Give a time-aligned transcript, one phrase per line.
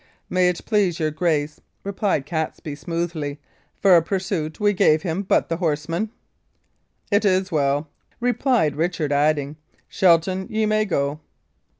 [0.31, 3.39] "May it please your grace," replied Catesby, smoothly,
[3.79, 6.09] "for a pursuit we gave him but the horsemen."
[7.11, 7.87] "It is well,"
[8.19, 11.19] replied Richard, adding, "Shelton, ye may go."